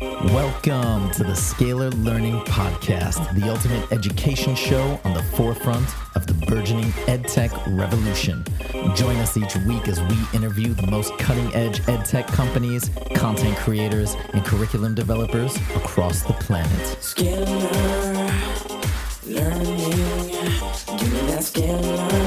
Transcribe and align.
Welcome 0.00 1.10
to 1.12 1.22
the 1.22 1.34
Scalar 1.34 1.92
Learning 2.02 2.40
Podcast, 2.40 3.34
the 3.38 3.50
ultimate 3.50 3.92
education 3.92 4.54
show 4.54 4.98
on 5.04 5.12
the 5.12 5.22
forefront 5.22 5.86
of 6.16 6.26
the 6.26 6.32
burgeoning 6.46 6.90
edtech 7.06 7.50
revolution. 7.78 8.42
Join 8.94 9.16
us 9.16 9.36
each 9.36 9.54
week 9.66 9.88
as 9.88 10.00
we 10.00 10.16
interview 10.32 10.72
the 10.72 10.86
most 10.86 11.16
cutting 11.18 11.54
edge 11.54 11.80
edtech 11.82 12.26
companies, 12.28 12.90
content 13.14 13.56
creators, 13.58 14.16
and 14.32 14.42
curriculum 14.44 14.94
developers 14.94 15.56
across 15.76 16.22
the 16.22 16.32
planet. 16.34 16.70
Scalar 17.00 18.32
learning. 19.26 19.76
Give 20.98 21.12
me 21.12 21.20
that 21.28 21.42
scalar 21.42 22.21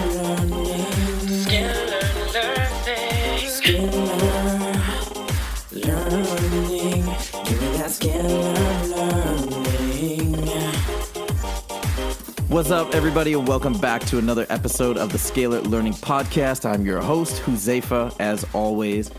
What's 12.55 12.71
up, 12.71 12.95
everybody, 12.95 13.33
and 13.33 13.45
welcome 13.45 13.77
back 13.77 14.05
to 14.05 14.17
another 14.17 14.45
episode 14.47 14.97
of 14.97 15.11
the 15.11 15.17
Scalar 15.17 15.61
Learning 15.67 15.91
Podcast. 15.91 16.63
I'm 16.63 16.85
your 16.85 17.01
host, 17.01 17.41
Huzaifa, 17.41 18.15
as 18.21 18.45
always. 18.53 19.11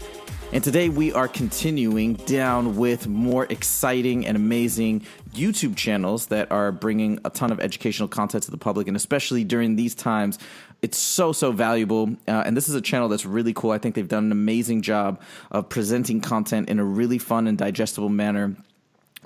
And 0.54 0.64
today 0.64 0.88
we 0.88 1.12
are 1.12 1.28
continuing 1.28 2.14
down 2.14 2.76
with 2.76 3.06
more 3.08 3.44
exciting 3.50 4.26
and 4.26 4.38
amazing 4.38 5.02
YouTube 5.34 5.76
channels 5.76 6.28
that 6.28 6.50
are 6.50 6.72
bringing 6.72 7.18
a 7.26 7.30
ton 7.30 7.52
of 7.52 7.60
educational 7.60 8.08
content 8.08 8.44
to 8.44 8.50
the 8.50 8.56
public, 8.56 8.88
and 8.88 8.96
especially 8.96 9.44
during 9.44 9.76
these 9.76 9.94
times, 9.94 10.38
it's 10.80 10.96
so 10.96 11.30
so 11.32 11.52
valuable. 11.52 12.16
Uh, 12.26 12.42
and 12.46 12.56
this 12.56 12.70
is 12.70 12.74
a 12.74 12.80
channel 12.80 13.10
that's 13.10 13.26
really 13.26 13.52
cool. 13.52 13.70
I 13.70 13.76
think 13.76 13.96
they've 13.96 14.08
done 14.08 14.24
an 14.24 14.32
amazing 14.32 14.80
job 14.80 15.20
of 15.50 15.68
presenting 15.68 16.22
content 16.22 16.70
in 16.70 16.78
a 16.78 16.84
really 16.84 17.18
fun 17.18 17.48
and 17.48 17.58
digestible 17.58 18.08
manner 18.08 18.56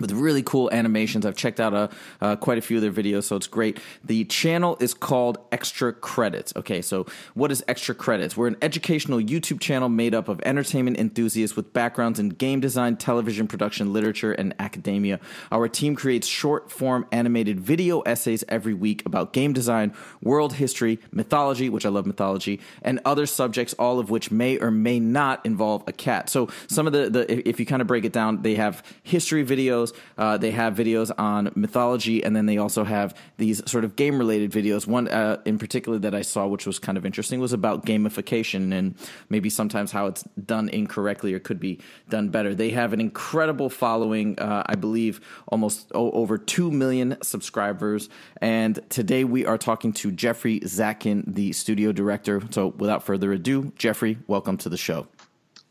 with 0.00 0.12
really 0.12 0.42
cool 0.42 0.70
animations. 0.72 1.24
I've 1.26 1.36
checked 1.36 1.60
out 1.60 1.74
a, 1.74 1.90
uh, 2.20 2.36
quite 2.36 2.58
a 2.58 2.60
few 2.62 2.78
of 2.78 2.82
their 2.82 2.92
videos, 2.92 3.24
so 3.24 3.36
it's 3.36 3.46
great. 3.46 3.78
The 4.04 4.24
channel 4.24 4.76
is 4.80 4.94
called 4.94 5.38
Extra 5.52 5.92
Credits. 5.92 6.52
Okay, 6.56 6.82
so 6.82 7.06
what 7.34 7.52
is 7.52 7.62
Extra 7.68 7.94
Credits? 7.94 8.36
We're 8.36 8.48
an 8.48 8.56
educational 8.62 9.20
YouTube 9.20 9.60
channel 9.60 9.88
made 9.88 10.14
up 10.14 10.28
of 10.28 10.40
entertainment 10.44 10.98
enthusiasts 10.98 11.56
with 11.56 11.72
backgrounds 11.72 12.18
in 12.18 12.30
game 12.30 12.60
design, 12.60 12.96
television 12.96 13.46
production, 13.46 13.92
literature, 13.92 14.32
and 14.32 14.54
academia. 14.58 15.20
Our 15.52 15.68
team 15.68 15.94
creates 15.94 16.26
short 16.26 16.72
form 16.72 17.06
animated 17.12 17.60
video 17.60 18.00
essays 18.00 18.44
every 18.48 18.74
week 18.74 19.04
about 19.06 19.32
game 19.32 19.52
design, 19.52 19.94
world 20.22 20.54
history, 20.54 20.98
mythology, 21.12 21.68
which 21.68 21.84
I 21.84 21.90
love 21.90 22.06
mythology, 22.06 22.60
and 22.82 23.00
other 23.04 23.26
subjects, 23.26 23.74
all 23.74 23.98
of 23.98 24.10
which 24.10 24.30
may 24.30 24.58
or 24.58 24.70
may 24.70 24.98
not 25.00 25.44
involve 25.44 25.84
a 25.86 25.92
cat. 25.92 26.30
So 26.30 26.48
some 26.66 26.86
of 26.86 26.92
the, 26.92 27.10
the 27.10 27.48
if 27.48 27.60
you 27.60 27.66
kind 27.66 27.82
of 27.82 27.88
break 27.88 28.04
it 28.04 28.12
down, 28.12 28.42
they 28.42 28.54
have 28.54 28.82
history 29.02 29.44
videos, 29.44 29.89
uh, 30.18 30.38
they 30.38 30.50
have 30.50 30.74
videos 30.74 31.10
on 31.18 31.50
mythology, 31.54 32.22
and 32.24 32.34
then 32.34 32.46
they 32.46 32.58
also 32.58 32.84
have 32.84 33.14
these 33.36 33.68
sort 33.70 33.84
of 33.84 33.96
game 33.96 34.18
related 34.18 34.50
videos. 34.50 34.86
One 34.86 35.08
uh, 35.08 35.40
in 35.44 35.58
particular 35.58 35.98
that 35.98 36.14
I 36.14 36.22
saw, 36.22 36.46
which 36.46 36.66
was 36.66 36.78
kind 36.78 36.96
of 36.98 37.06
interesting, 37.06 37.40
was 37.40 37.52
about 37.52 37.86
gamification 37.86 38.72
and 38.72 38.94
maybe 39.28 39.50
sometimes 39.50 39.92
how 39.92 40.06
it's 40.06 40.22
done 40.44 40.68
incorrectly 40.68 41.34
or 41.34 41.38
could 41.38 41.60
be 41.60 41.80
done 42.08 42.28
better. 42.28 42.54
They 42.54 42.70
have 42.70 42.92
an 42.92 43.00
incredible 43.00 43.70
following, 43.70 44.38
uh, 44.38 44.62
I 44.66 44.74
believe 44.74 45.20
almost 45.48 45.90
over 45.92 46.38
2 46.38 46.70
million 46.70 47.16
subscribers. 47.22 48.08
And 48.40 48.78
today 48.88 49.24
we 49.24 49.46
are 49.46 49.58
talking 49.58 49.92
to 49.94 50.10
Jeffrey 50.10 50.60
Zatkin, 50.60 51.24
the 51.26 51.52
studio 51.52 51.92
director. 51.92 52.42
So 52.50 52.68
without 52.68 53.02
further 53.02 53.32
ado, 53.32 53.72
Jeffrey, 53.76 54.18
welcome 54.26 54.56
to 54.58 54.68
the 54.68 54.76
show. 54.76 55.06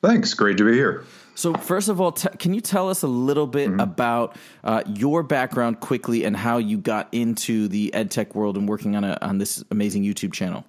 Thanks. 0.02 0.34
Great 0.34 0.58
to 0.58 0.66
be 0.66 0.74
here. 0.74 1.04
So, 1.36 1.54
first 1.54 1.88
of 1.88 2.02
all, 2.02 2.12
t- 2.12 2.30
can 2.38 2.54
you 2.54 2.60
tell 2.60 2.90
us 2.90 3.02
a 3.02 3.08
little 3.08 3.48
bit 3.48 3.72
about 3.80 4.36
uh, 4.64 4.84
your 4.86 5.24
background 5.24 5.80
quickly 5.80 6.26
and 6.26 6.36
how 6.36 6.58
you 6.58 6.78
got 6.78 7.08
into 7.14 7.70
the 7.70 7.92
edtech 7.94 8.36
world 8.36 8.58
and 8.58 8.68
working 8.68 8.96
on 8.96 9.06
a, 9.06 9.18
on 9.22 9.38
this 9.38 9.64
amazing 9.72 10.04
YouTube 10.04 10.34
channel? 10.34 10.66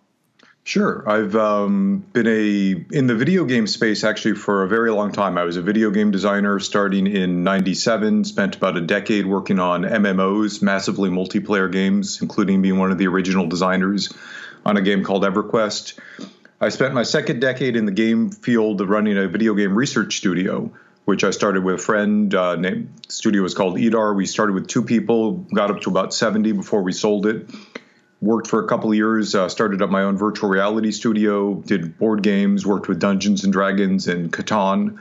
Sure. 0.62 1.03
I've 1.09 1.34
um, 1.34 2.04
been 2.12 2.28
a 2.28 2.97
in 2.97 3.06
the 3.06 3.15
video 3.15 3.44
game 3.44 3.66
space 3.66 4.04
actually 4.04 4.34
for 4.34 4.62
a 4.62 4.69
very 4.69 4.93
long 4.93 5.10
time. 5.10 5.38
I 5.38 5.43
was 5.43 5.56
a 5.56 5.62
video 5.62 5.91
game 5.91 6.10
designer 6.10 6.60
starting 6.60 7.06
in 7.09 7.43
'97. 7.43 8.25
Spent 8.25 8.56
about 8.56 8.77
a 8.77 8.81
decade 8.81 9.27
working 9.27 9.59
on 9.59 9.83
MMOs, 9.83 10.62
massively 10.62 11.10
multiplayer 11.10 11.72
games, 11.72 12.21
including 12.22 12.62
being 12.62 12.78
one 12.78 12.93
of 12.93 12.99
the 12.99 13.09
original 13.09 13.47
designers 13.47 14.12
on 14.65 14.77
a 14.77 14.83
game 14.83 15.03
called 15.03 15.25
EverQuest. 15.25 15.99
I 16.62 16.69
spent 16.69 16.93
my 16.93 17.04
second 17.04 17.41
decade 17.41 17.75
in 17.75 17.87
the 17.87 17.93
game 17.93 18.31
field 18.31 18.87
running 18.87 19.16
a 19.16 19.26
video 19.28 19.54
game 19.54 19.75
research 19.75 20.19
studio, 20.19 20.71
which 21.06 21.25
I 21.25 21.31
started 21.31 21.65
with 21.65 21.76
a 21.76 21.78
friend. 21.78 22.34
Uh, 22.34 22.56
named, 22.56 22.93
studio 23.09 23.43
was 23.43 23.54
called 23.54 23.78
EEDAR. 23.78 24.15
We 24.15 24.26
started 24.26 24.53
with 24.53 24.66
two 24.66 24.82
people, 24.82 25.32
got 25.54 25.71
up 25.71 25.81
to 25.82 25.91
about 25.91 26.12
70 26.12 26.53
before 26.53 26.82
we 26.82 26.93
sold 26.93 27.25
it. 27.25 27.48
Worked 28.21 28.48
for 28.48 28.62
a 28.62 28.69
couple 28.69 28.93
years, 28.93 29.34
uh, 29.34 29.48
started 29.48 29.81
up 29.81 29.88
my 29.88 30.03
own 30.03 30.19
virtual 30.19 30.50
reality 30.50 30.91
studio, 30.91 31.54
did 31.54 31.97
board 31.97 32.22
games, 32.22 32.66
worked 32.66 32.88
with 32.88 33.00
Dungeons 33.00 33.44
and 33.44 33.53
Dragons 33.54 34.06
and 34.06 34.31
Catan, 34.31 35.00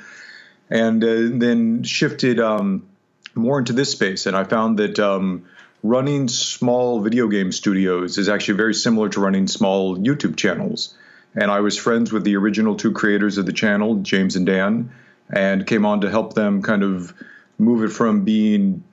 and 0.69 1.03
uh, 1.03 1.37
then 1.37 1.83
shifted 1.83 2.39
um, 2.39 2.87
more 3.35 3.59
into 3.59 3.73
this 3.73 3.91
space. 3.91 4.27
And 4.27 4.37
I 4.37 4.45
found 4.45 4.79
that 4.79 4.97
um, 4.99 5.47
running 5.83 6.29
small 6.29 7.01
video 7.01 7.27
game 7.27 7.51
studios 7.51 8.17
is 8.17 8.29
actually 8.29 8.55
very 8.55 8.73
similar 8.73 9.09
to 9.09 9.19
running 9.19 9.47
small 9.47 9.97
YouTube 9.97 10.37
channels 10.37 10.95
and 11.35 11.51
I 11.51 11.59
was 11.59 11.77
friends 11.77 12.11
with 12.11 12.23
the 12.23 12.35
original 12.35 12.75
two 12.75 12.91
creators 12.91 13.37
of 13.37 13.45
the 13.45 13.53
channel, 13.53 13.95
James 13.95 14.35
and 14.35 14.45
Dan, 14.45 14.91
and 15.29 15.65
came 15.65 15.85
on 15.85 16.01
to 16.01 16.09
help 16.09 16.33
them 16.33 16.61
kind 16.61 16.83
of 16.83 17.13
move 17.57 17.83
it 17.83 17.89
from 17.89 18.23
being 18.23 18.83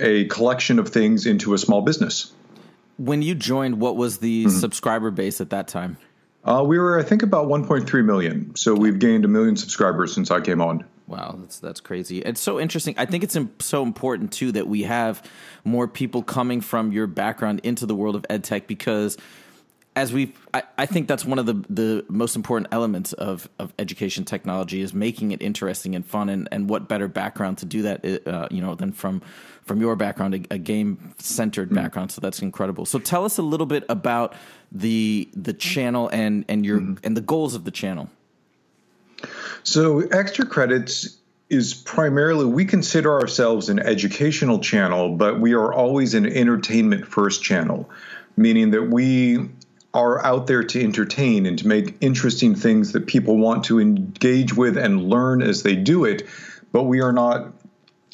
a 0.00 0.26
collection 0.26 0.78
of 0.78 0.88
things 0.88 1.26
into 1.26 1.54
a 1.54 1.58
small 1.58 1.82
business. 1.82 2.32
When 2.98 3.22
you 3.22 3.34
joined, 3.34 3.80
what 3.80 3.96
was 3.96 4.18
the 4.18 4.48
subscriber 4.48 5.10
base 5.10 5.40
at 5.40 5.50
that 5.50 5.68
time? 5.68 5.96
Uh, 6.44 6.64
we 6.66 6.78
were, 6.78 6.98
I 6.98 7.02
think, 7.02 7.22
about 7.22 7.46
1.3 7.46 8.04
million. 8.04 8.54
So 8.56 8.74
we've 8.74 8.98
gained 8.98 9.24
a 9.24 9.28
million 9.28 9.56
subscribers 9.56 10.12
since 10.12 10.30
I 10.30 10.40
came 10.40 10.60
on. 10.60 10.84
Wow, 11.06 11.36
that's 11.40 11.58
that's 11.58 11.80
crazy. 11.80 12.20
It's 12.20 12.40
so 12.40 12.58
interesting. 12.58 12.94
I 12.96 13.06
think 13.06 13.24
it's 13.24 13.36
so 13.58 13.82
important 13.82 14.32
too 14.32 14.52
that 14.52 14.66
we 14.66 14.84
have 14.84 15.22
more 15.64 15.86
people 15.86 16.22
coming 16.22 16.60
from 16.60 16.92
your 16.92 17.06
background 17.06 17.60
into 17.64 17.86
the 17.86 17.94
world 17.94 18.16
of 18.16 18.22
edtech 18.22 18.66
because 18.66 19.18
as 19.94 20.12
we 20.12 20.34
I, 20.54 20.62
I 20.78 20.86
think 20.86 21.08
that's 21.08 21.24
one 21.24 21.38
of 21.38 21.46
the, 21.46 21.64
the 21.68 22.04
most 22.08 22.36
important 22.36 22.68
elements 22.72 23.12
of, 23.12 23.48
of 23.58 23.72
education 23.78 24.24
technology 24.24 24.80
is 24.80 24.94
making 24.94 25.32
it 25.32 25.42
interesting 25.42 25.94
and 25.94 26.04
fun. 26.04 26.28
And, 26.28 26.48
and 26.50 26.68
what 26.68 26.88
better 26.88 27.08
background 27.08 27.58
to 27.58 27.66
do 27.66 27.82
that 27.82 28.26
uh, 28.26 28.48
you 28.50 28.62
know 28.62 28.74
than 28.74 28.92
from 28.92 29.22
from 29.62 29.80
your 29.80 29.96
background 29.96 30.34
a, 30.34 30.54
a 30.54 30.58
game 30.58 31.14
centered 31.18 31.74
background. 31.74 32.10
So 32.12 32.20
that's 32.20 32.42
incredible. 32.42 32.86
So 32.86 32.98
tell 32.98 33.24
us 33.24 33.38
a 33.38 33.42
little 33.42 33.66
bit 33.66 33.84
about 33.88 34.34
the 34.70 35.28
the 35.34 35.52
channel 35.52 36.08
and 36.08 36.44
and 36.48 36.64
your 36.64 36.78
and 36.78 37.16
the 37.16 37.20
goals 37.20 37.54
of 37.54 37.64
the 37.64 37.70
channel. 37.70 38.08
So, 39.62 40.00
extra 40.00 40.44
credits 40.44 41.18
is 41.48 41.74
primarily, 41.74 42.46
we 42.46 42.64
consider 42.64 43.12
ourselves 43.12 43.68
an 43.68 43.78
educational 43.78 44.58
channel, 44.58 45.16
but 45.16 45.38
we 45.38 45.52
are 45.52 45.72
always 45.72 46.14
an 46.14 46.26
entertainment 46.26 47.06
first 47.06 47.42
channel, 47.42 47.90
meaning 48.36 48.70
that 48.70 48.84
we 48.84 49.50
are 49.94 50.24
out 50.24 50.46
there 50.46 50.62
to 50.62 50.82
entertain 50.82 51.46
and 51.46 51.58
to 51.58 51.68
make 51.68 51.96
interesting 52.00 52.54
things 52.54 52.92
that 52.92 53.06
people 53.06 53.36
want 53.36 53.64
to 53.64 53.80
engage 53.80 54.54
with 54.54 54.78
and 54.78 55.08
learn 55.10 55.42
as 55.42 55.62
they 55.62 55.76
do 55.76 56.04
it. 56.04 56.22
But 56.72 56.84
we 56.84 57.02
are 57.02 57.12
not 57.12 57.52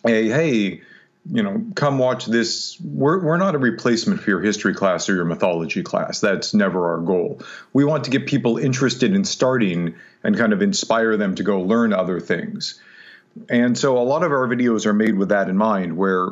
a, 0.05 0.29
hey, 0.29 0.83
you 1.31 1.43
know, 1.43 1.63
come 1.75 1.99
watch 1.99 2.27
this. 2.27 2.81
We're, 2.81 3.23
we're 3.23 3.37
not 3.37 3.55
a 3.55 3.59
replacement 3.59 4.21
for 4.21 4.31
your 4.31 4.41
history 4.41 4.75
class 4.75 5.09
or 5.09 5.15
your 5.15 5.25
mythology 5.25 5.83
class. 5.83 6.21
That's 6.21 6.55
never 6.55 6.95
our 6.95 6.99
goal. 6.99 7.43
We 7.73 7.85
want 7.85 8.05
to 8.05 8.11
get 8.11 8.27
people 8.27 8.59
interested 8.59 9.15
in 9.15 9.25
starting 9.25 9.95
and 10.25 10.37
kind 10.37 10.53
of 10.53 10.63
inspire 10.63 11.17
them 11.17 11.35
to 11.37 11.43
go 11.43 11.61
learn 11.61 11.93
other 11.93 12.19
things. 12.19 12.81
And 13.49 13.79
so 13.79 13.99
a 13.99 14.03
lot 14.03 14.25
of 14.25 14.33
our 14.33 14.49
videos 14.49 14.87
are 14.87 14.93
made 14.93 15.17
with 15.17 15.29
that 15.29 15.49
in 15.49 15.57
mind, 15.57 15.97
where 15.97 16.29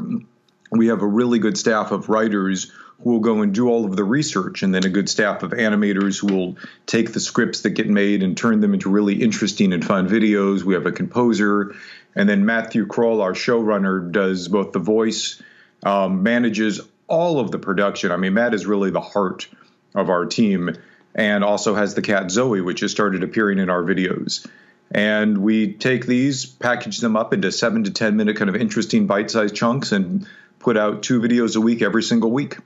we 0.79 0.89
have 0.89 1.03
a 1.03 1.07
really 1.07 1.39
good 1.39 1.57
staff 1.57 1.91
of 1.91 2.09
writers 2.09 2.73
who 3.03 3.11
will 3.11 3.21
go 3.21 3.43
and 3.43 3.55
do 3.55 3.69
all 3.69 3.85
of 3.85 3.97
the 3.97 4.05
research, 4.05 4.63
and 4.63 4.75
then 4.75 4.85
a 4.85 4.89
good 4.89 5.09
staff 5.09 5.43
of 5.43 5.51
animators 5.51 6.19
who 6.19 6.35
will 6.35 6.57
take 6.87 7.13
the 7.13 7.21
scripts 7.21 7.61
that 7.61 7.71
get 7.71 7.89
made 7.89 8.23
and 8.23 8.37
turn 8.37 8.61
them 8.61 8.73
into 8.73 8.89
really 8.89 9.23
interesting 9.23 9.73
and 9.73 9.85
fun 9.85 10.09
videos. 10.09 10.63
We 10.63 10.75
have 10.75 10.87
a 10.87 10.93
composer, 10.93 11.75
and 12.15 12.29
then 12.29 12.47
Matthew 12.47 12.87
Krol, 12.87 13.23
our 13.23 13.33
showrunner, 13.33 14.11
does 14.11 14.49
both 14.49 14.73
the 14.73 14.79
voice, 14.79 15.43
um, 15.83 16.23
manages 16.23 16.81
all 17.07 17.39
of 17.39 17.51
the 17.51 17.59
production. 17.59 18.13
I 18.13 18.17
mean, 18.17 18.35
Matt 18.35 18.55
is 18.55 18.67
really 18.67 18.91
the 18.91 19.01
heart 19.01 19.47
of 19.95 20.09
our 20.09 20.25
team, 20.25 20.77
and 21.15 21.45
also 21.45 21.75
has 21.75 21.95
the 21.95 22.03
cat 22.03 22.31
Zoe, 22.31 22.61
which 22.61 22.81
has 22.81 22.91
started 22.91 23.23
appearing 23.23 23.59
in 23.59 23.69
our 23.69 23.83
videos. 23.83 24.47
And 24.91 25.39
we 25.39 25.73
take 25.73 26.07
these, 26.07 26.47
package 26.47 26.99
them 26.99 27.17
up 27.17 27.35
into 27.35 27.51
seven 27.51 27.85
to 27.85 27.91
10 27.91 28.17
minute 28.17 28.37
kind 28.37 28.49
of 28.49 28.57
interesting 28.57 29.07
bite 29.07 29.31
sized 29.31 29.55
chunks, 29.55 29.93
and 29.93 30.27
put 30.67 30.77
out 30.77 31.01
two 31.01 31.21
videos 31.21 31.55
a 31.55 31.61
week 31.61 31.81
every 31.81 32.03
single 32.03 32.33
week. 32.33 32.59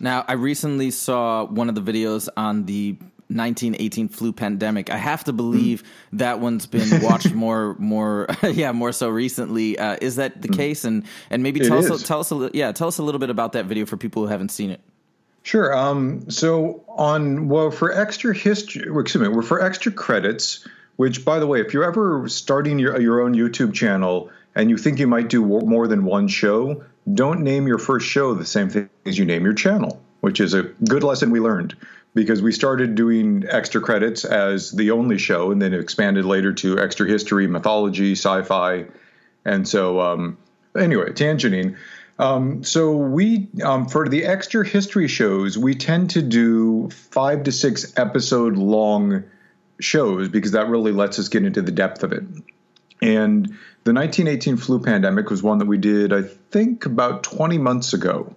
Now, 0.00 0.24
I 0.26 0.32
recently 0.32 0.90
saw 0.90 1.44
one 1.44 1.68
of 1.68 1.74
the 1.74 1.82
videos 1.82 2.30
on 2.34 2.64
the 2.64 2.92
1918 3.28 4.08
flu 4.08 4.32
pandemic. 4.32 4.88
I 4.88 4.96
have 4.96 5.24
to 5.24 5.34
believe 5.34 5.82
that 6.14 6.40
one's 6.40 6.64
been 6.64 7.02
watched 7.02 7.34
more, 7.34 7.76
more, 7.78 8.26
yeah, 8.42 8.72
more 8.72 8.90
so 8.90 9.10
recently. 9.10 9.78
Uh, 9.78 9.98
is 10.00 10.16
that 10.16 10.40
the 10.40 10.48
case? 10.48 10.84
And 10.84 11.04
and 11.28 11.42
maybe 11.42 11.60
It 11.60 11.68
tell 11.68 11.76
is. 11.76 11.90
us, 11.90 12.02
tell 12.02 12.20
us, 12.20 12.32
a, 12.32 12.50
yeah, 12.54 12.72
tell 12.72 12.88
us 12.88 12.96
a 12.96 13.02
little 13.02 13.18
bit 13.18 13.28
about 13.28 13.52
that 13.52 13.66
video 13.66 13.84
for 13.84 13.98
people 13.98 14.22
who 14.22 14.28
haven't 14.28 14.50
seen 14.50 14.70
it. 14.70 14.80
Sure. 15.42 15.76
Um, 15.76 16.30
so 16.30 16.82
on 16.88 17.48
well 17.50 17.70
for 17.70 17.92
extra 17.92 18.34
history, 18.34 18.84
excuse 18.98 19.20
me, 19.22 19.28
we're 19.28 19.42
for 19.42 19.60
extra 19.60 19.92
credits. 19.92 20.66
Which, 20.96 21.22
by 21.22 21.38
the 21.38 21.46
way, 21.46 21.60
if 21.60 21.74
you're 21.74 21.84
ever 21.84 22.26
starting 22.30 22.78
your 22.78 22.98
your 22.98 23.20
own 23.20 23.34
YouTube 23.34 23.74
channel 23.74 24.30
and 24.54 24.70
you 24.70 24.78
think 24.78 25.00
you 25.00 25.06
might 25.06 25.28
do 25.28 25.44
more 25.44 25.86
than 25.86 26.04
one 26.06 26.28
show, 26.28 26.84
don't 27.12 27.40
name 27.40 27.66
your 27.66 27.78
first 27.78 28.06
show 28.06 28.34
the 28.34 28.44
same 28.44 28.68
thing 28.68 28.90
as 29.06 29.18
you 29.18 29.24
name 29.24 29.44
your 29.44 29.54
channel. 29.54 30.00
Which 30.20 30.40
is 30.40 30.54
a 30.54 30.62
good 30.62 31.02
lesson 31.02 31.30
we 31.32 31.40
learned 31.40 31.76
because 32.14 32.42
we 32.42 32.52
started 32.52 32.94
doing 32.94 33.44
extra 33.48 33.80
credits 33.80 34.24
as 34.24 34.70
the 34.70 34.92
only 34.92 35.18
show, 35.18 35.50
and 35.50 35.60
then 35.60 35.74
expanded 35.74 36.24
later 36.24 36.52
to 36.52 36.78
extra 36.78 37.08
history, 37.08 37.46
mythology, 37.48 38.12
sci-fi, 38.12 38.86
and 39.44 39.66
so 39.66 40.00
um, 40.00 40.38
anyway, 40.78 41.10
tangenting. 41.10 41.76
Um, 42.18 42.62
so 42.62 42.96
we 42.96 43.48
um, 43.64 43.88
for 43.88 44.08
the 44.08 44.24
extra 44.24 44.66
history 44.66 45.08
shows, 45.08 45.58
we 45.58 45.74
tend 45.74 46.10
to 46.10 46.22
do 46.22 46.90
five 46.90 47.44
to 47.44 47.52
six 47.52 47.92
episode 47.96 48.56
long 48.56 49.24
shows 49.80 50.28
because 50.28 50.52
that 50.52 50.68
really 50.68 50.92
lets 50.92 51.18
us 51.18 51.28
get 51.28 51.44
into 51.44 51.62
the 51.62 51.72
depth 51.72 52.04
of 52.04 52.12
it. 52.12 52.22
And 53.02 53.46
the 53.84 53.92
1918 53.92 54.56
flu 54.56 54.78
pandemic 54.78 55.28
was 55.28 55.42
one 55.42 55.58
that 55.58 55.66
we 55.66 55.76
did, 55.76 56.12
I 56.12 56.22
think, 56.22 56.86
about 56.86 57.24
20 57.24 57.58
months 57.58 57.92
ago. 57.92 58.34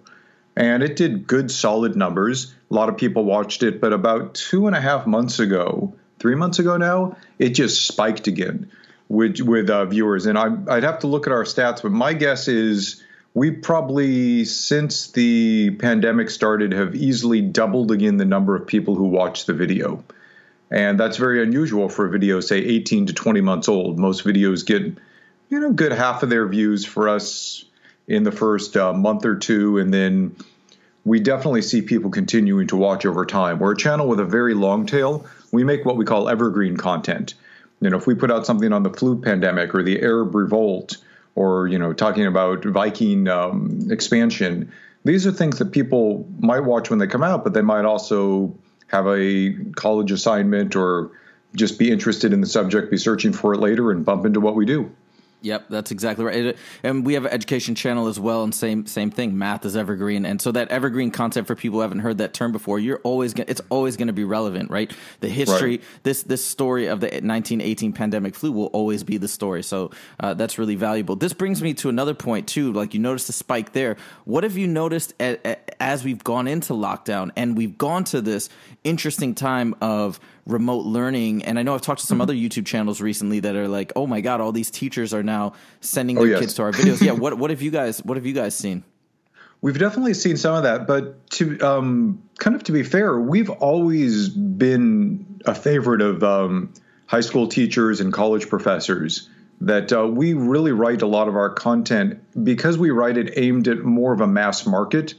And 0.56 0.82
it 0.82 0.96
did 0.96 1.26
good, 1.26 1.50
solid 1.50 1.94
numbers. 1.94 2.52
A 2.70 2.74
lot 2.74 2.88
of 2.88 2.96
people 2.96 3.24
watched 3.24 3.62
it, 3.62 3.80
but 3.80 3.92
about 3.92 4.34
two 4.34 4.66
and 4.66 4.74
a 4.74 4.80
half 4.80 5.06
months 5.06 5.38
ago, 5.38 5.94
three 6.18 6.34
months 6.34 6.58
ago 6.58 6.76
now, 6.76 7.16
it 7.38 7.50
just 7.50 7.86
spiked 7.86 8.26
again 8.26 8.70
with 9.08 9.40
with 9.40 9.70
uh, 9.70 9.84
viewers. 9.84 10.26
And 10.26 10.36
I, 10.36 10.48
I'd 10.68 10.82
have 10.82 11.00
to 11.00 11.06
look 11.06 11.26
at 11.26 11.32
our 11.32 11.44
stats, 11.44 11.82
but 11.82 11.92
my 11.92 12.12
guess 12.12 12.48
is 12.48 13.04
we 13.34 13.50
probably, 13.50 14.46
since 14.46 15.12
the 15.12 15.70
pandemic 15.72 16.30
started, 16.30 16.72
have 16.72 16.96
easily 16.96 17.42
doubled 17.42 17.92
again 17.92 18.16
the 18.16 18.24
number 18.24 18.56
of 18.56 18.66
people 18.66 18.96
who 18.96 19.04
watch 19.04 19.44
the 19.44 19.52
video. 19.52 20.02
And 20.70 20.98
that's 20.98 21.16
very 21.16 21.42
unusual 21.42 21.88
for 21.88 22.06
a 22.06 22.10
video, 22.10 22.40
say 22.40 22.58
18 22.58 23.06
to 23.06 23.12
20 23.12 23.40
months 23.40 23.68
old. 23.68 23.98
Most 23.98 24.24
videos 24.24 24.66
get, 24.66 24.82
you 25.48 25.60
know, 25.60 25.72
good 25.72 25.92
half 25.92 26.22
of 26.22 26.30
their 26.30 26.46
views 26.48 26.84
for 26.84 27.08
us 27.08 27.64
in 28.08 28.22
the 28.24 28.32
first 28.32 28.76
uh, 28.76 28.92
month 28.92 29.24
or 29.24 29.36
two, 29.36 29.78
and 29.78 29.92
then 29.92 30.36
we 31.04 31.20
definitely 31.20 31.62
see 31.62 31.82
people 31.82 32.10
continuing 32.10 32.66
to 32.68 32.76
watch 32.76 33.06
over 33.06 33.24
time. 33.24 33.58
We're 33.58 33.72
a 33.72 33.76
channel 33.76 34.08
with 34.08 34.20
a 34.20 34.24
very 34.24 34.54
long 34.54 34.86
tail. 34.86 35.26
We 35.52 35.64
make 35.64 35.84
what 35.84 35.96
we 35.96 36.04
call 36.04 36.28
evergreen 36.28 36.76
content. 36.76 37.34
You 37.80 37.90
know, 37.90 37.96
if 37.96 38.06
we 38.06 38.14
put 38.14 38.30
out 38.30 38.46
something 38.46 38.72
on 38.72 38.82
the 38.82 38.90
flu 38.90 39.20
pandemic 39.20 39.74
or 39.74 39.82
the 39.82 40.00
Arab 40.00 40.34
revolt, 40.34 40.96
or 41.36 41.68
you 41.68 41.78
know, 41.78 41.92
talking 41.92 42.26
about 42.26 42.64
Viking 42.64 43.28
um, 43.28 43.88
expansion, 43.90 44.72
these 45.04 45.26
are 45.26 45.32
things 45.32 45.58
that 45.58 45.70
people 45.70 46.28
might 46.40 46.60
watch 46.60 46.90
when 46.90 46.98
they 46.98 47.06
come 47.06 47.22
out, 47.22 47.44
but 47.44 47.54
they 47.54 47.62
might 47.62 47.84
also 47.84 48.56
have 48.88 49.06
a 49.06 49.52
college 49.74 50.12
assignment 50.12 50.76
or 50.76 51.10
just 51.54 51.78
be 51.78 51.90
interested 51.90 52.32
in 52.32 52.40
the 52.40 52.46
subject, 52.46 52.90
be 52.90 52.96
searching 52.96 53.32
for 53.32 53.54
it 53.54 53.60
later, 53.60 53.90
and 53.90 54.04
bump 54.04 54.26
into 54.26 54.40
what 54.40 54.54
we 54.54 54.66
do. 54.66 54.90
Yep, 55.42 55.66
that's 55.68 55.90
exactly 55.90 56.24
right. 56.24 56.34
It- 56.46 56.58
and 56.82 57.04
we 57.06 57.14
have 57.14 57.24
an 57.26 57.32
education 57.32 57.74
channel 57.74 58.06
as 58.08 58.18
well, 58.18 58.42
and 58.42 58.54
same 58.54 58.86
same 58.86 59.10
thing. 59.10 59.38
Math 59.38 59.64
is 59.64 59.76
evergreen, 59.76 60.24
and 60.26 60.40
so 60.42 60.50
that 60.52 60.68
evergreen 60.70 61.10
content 61.10 61.46
for 61.46 61.54
people 61.54 61.78
who 61.78 61.82
haven't 61.82 62.00
heard 62.00 62.18
that 62.18 62.32
term 62.34 62.52
before, 62.52 62.78
you're 62.80 63.00
always 63.04 63.34
gonna, 63.34 63.46
it's 63.48 63.60
always 63.68 63.96
going 63.96 64.06
to 64.08 64.12
be 64.14 64.24
relevant, 64.24 64.70
right? 64.70 64.90
The 65.20 65.28
history, 65.28 65.70
Right. 65.76 65.82
this 66.02 66.22
this 66.24 66.44
story 66.44 66.86
of 66.86 67.00
the 67.00 67.06
1918 67.08 67.92
pandemic 67.92 68.34
flu 68.34 68.50
will 68.50 68.66
always 68.66 69.04
be 69.04 69.18
the 69.18 69.28
story. 69.28 69.62
So 69.62 69.90
uh, 70.18 70.34
that's 70.34 70.58
really 70.58 70.74
valuable. 70.74 71.16
This 71.16 71.32
brings 71.34 71.62
me 71.62 71.74
to 71.74 71.88
another 71.90 72.14
point 72.14 72.48
too. 72.48 72.72
Like 72.72 72.94
you 72.94 73.00
noticed 73.00 73.26
the 73.28 73.32
spike 73.34 73.72
there. 73.72 73.96
What 74.24 74.42
have 74.42 74.56
you 74.56 74.66
noticed 74.66 75.14
a, 75.20 75.38
a, 75.44 75.82
as 75.82 76.02
we've 76.02 76.24
gone 76.24 76.48
into 76.48 76.72
lockdown 76.72 77.30
and 77.36 77.56
we've 77.56 77.76
gone 77.78 78.04
to 78.04 78.20
this 78.20 78.48
interesting 78.84 79.34
time 79.34 79.74
of 79.80 80.18
remote 80.46 80.86
learning? 80.86 81.44
And 81.44 81.58
I 81.58 81.62
know 81.62 81.74
I've 81.74 81.82
talked 81.82 82.00
to 82.00 82.06
some 82.06 82.20
other 82.20 82.34
YouTube 82.34 82.66
channels 82.66 83.00
recently 83.00 83.40
that 83.40 83.56
are 83.56 83.68
like, 83.68 83.92
"Oh 83.96 84.06
my 84.06 84.20
god, 84.20 84.40
all 84.40 84.52
these 84.52 84.70
teachers 84.70 85.12
are 85.12 85.22
now 85.22 85.52
sending 85.80 86.16
their 86.16 86.26
yes. 86.26 86.40
kids 86.40 86.54
to 86.54 86.62
our 86.62 86.72
videos." 86.72 87.00
yeah, 87.00 87.12
what 87.24 87.36
what 87.36 87.50
have 87.50 87.62
you 87.62 87.70
guys 87.70 87.98
what 88.04 88.16
have 88.16 88.26
you 88.26 88.32
guys 88.32 88.54
seen? 88.54 88.84
We've 89.60 89.78
definitely 89.78 90.14
seen 90.14 90.36
some 90.36 90.54
of 90.54 90.62
that, 90.64 90.86
but 90.86 91.28
to 91.30 91.58
um, 91.60 92.22
kind 92.38 92.54
of 92.54 92.64
to 92.64 92.72
be 92.72 92.82
fair, 92.82 93.18
we've 93.18 93.50
always 93.50 94.28
been 94.28 95.40
a 95.44 95.54
favorite 95.54 96.02
of 96.02 96.22
um, 96.22 96.72
high 97.06 97.20
school 97.20 97.48
teachers 97.48 98.00
and 98.00 98.12
college 98.12 98.48
professors. 98.48 99.28
That 99.62 99.90
uh, 99.90 100.06
we 100.06 100.34
really 100.34 100.72
write 100.72 101.00
a 101.00 101.06
lot 101.06 101.28
of 101.28 101.34
our 101.36 101.48
content 101.48 102.22
because 102.44 102.76
we 102.76 102.90
write 102.90 103.16
it 103.16 103.32
aimed 103.38 103.68
at 103.68 103.78
more 103.78 104.12
of 104.12 104.20
a 104.20 104.26
mass 104.26 104.66
market. 104.66 105.14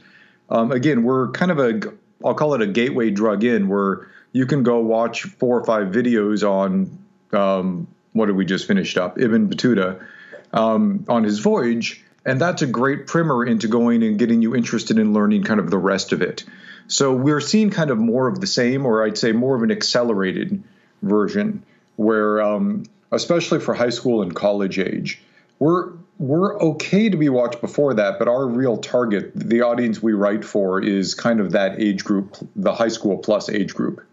Um, 0.48 0.70
again, 0.70 1.02
we're 1.02 1.32
kind 1.32 1.50
of 1.50 1.58
a 1.58 1.92
I'll 2.24 2.34
call 2.34 2.54
it 2.54 2.62
a 2.62 2.66
gateway 2.66 3.10
drug 3.10 3.44
in 3.44 3.68
where 3.68 4.08
you 4.32 4.46
can 4.46 4.62
go 4.62 4.80
watch 4.80 5.22
four 5.22 5.58
or 5.58 5.64
five 5.64 5.88
videos 5.88 6.48
on 6.48 6.98
um, 7.32 7.86
what 8.12 8.26
did 8.26 8.36
we 8.36 8.44
just 8.44 8.66
finished 8.66 8.98
up 8.98 9.18
Ibn 9.18 9.48
Battuta 9.48 10.04
um, 10.52 11.04
on 11.08 11.24
his 11.24 11.38
voyage, 11.38 12.02
and 12.24 12.40
that's 12.40 12.62
a 12.62 12.66
great 12.66 13.06
primer 13.06 13.44
into 13.44 13.68
going 13.68 14.02
and 14.02 14.18
getting 14.18 14.42
you 14.42 14.54
interested 14.54 14.98
in 14.98 15.12
learning 15.12 15.44
kind 15.44 15.60
of 15.60 15.70
the 15.70 15.78
rest 15.78 16.12
of 16.12 16.22
it. 16.22 16.44
So 16.88 17.14
we're 17.14 17.40
seeing 17.40 17.70
kind 17.70 17.90
of 17.90 17.98
more 17.98 18.26
of 18.28 18.40
the 18.40 18.46
same, 18.46 18.86
or 18.86 19.04
I'd 19.04 19.18
say 19.18 19.32
more 19.32 19.54
of 19.54 19.62
an 19.62 19.70
accelerated 19.70 20.62
version, 21.02 21.62
where 21.96 22.40
um, 22.40 22.84
especially 23.12 23.60
for 23.60 23.74
high 23.74 23.90
school 23.90 24.22
and 24.22 24.34
college 24.34 24.78
age, 24.78 25.20
we're 25.58 25.92
we're 26.18 26.58
okay 26.60 27.08
to 27.08 27.16
be 27.16 27.28
watched 27.28 27.60
before 27.60 27.94
that, 27.94 28.18
but 28.18 28.26
our 28.26 28.46
real 28.46 28.76
target, 28.76 29.30
the 29.34 29.62
audience 29.62 30.02
we 30.02 30.12
write 30.12 30.44
for, 30.44 30.82
is 30.82 31.14
kind 31.14 31.40
of 31.40 31.52
that 31.52 31.80
age 31.80 32.04
group, 32.04 32.36
the 32.56 32.74
high 32.74 32.88
school 32.88 33.18
plus 33.18 33.48
age 33.48 33.74
group. 33.74 34.04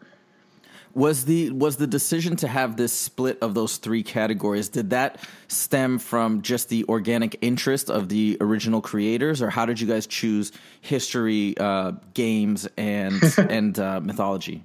Was 0.93 1.25
the 1.25 1.49
was 1.49 1.75
the 1.75 1.87
decision 1.87 2.37
to 2.37 2.47
have 2.47 2.77
this 2.77 2.93
split 2.93 3.37
of 3.41 3.53
those 3.53 3.75
three 3.77 4.01
categories 4.01 4.69
did 4.69 4.91
that 4.91 5.19
stem 5.49 5.99
from 5.99 6.41
just 6.41 6.69
the 6.69 6.85
organic 6.87 7.37
interest 7.41 7.89
of 7.89 8.07
the 8.07 8.37
original 8.39 8.79
creators, 8.79 9.41
or 9.41 9.49
how 9.49 9.65
did 9.65 9.81
you 9.81 9.87
guys 9.87 10.07
choose 10.07 10.53
history, 10.79 11.57
uh, 11.57 11.91
games, 12.13 12.65
and 12.77 13.21
and 13.37 13.77
uh, 13.77 13.99
mythology? 13.99 14.63